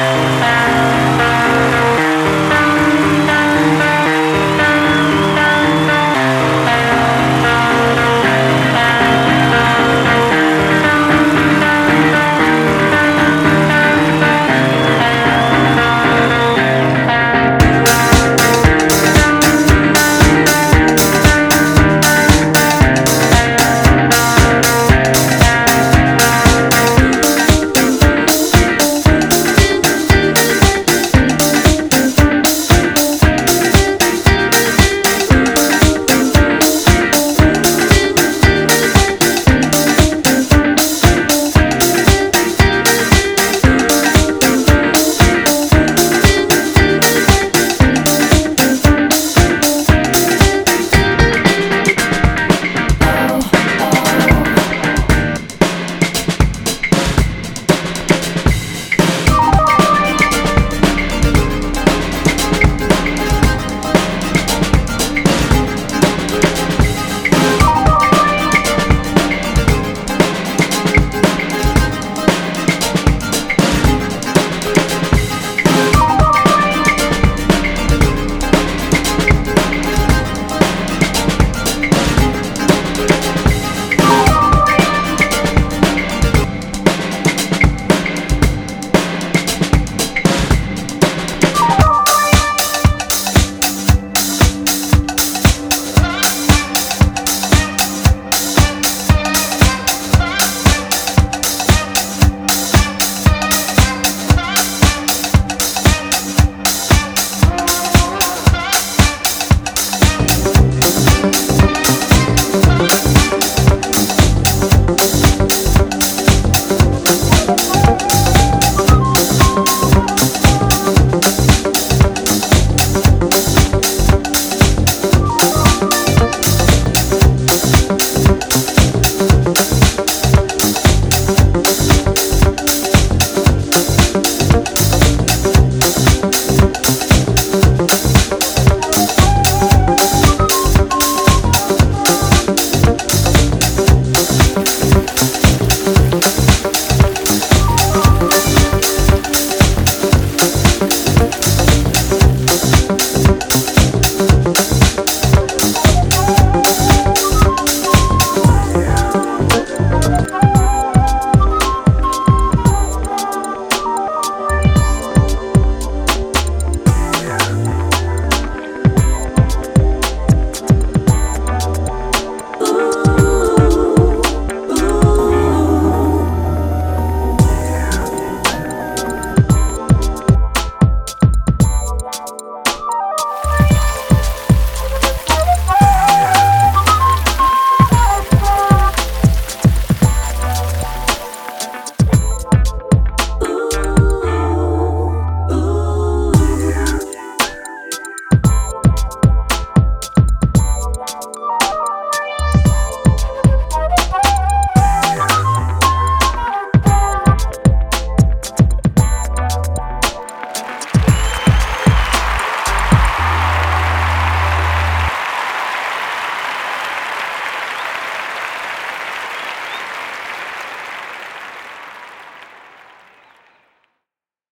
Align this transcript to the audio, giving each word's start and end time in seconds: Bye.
Bye. 0.00 0.89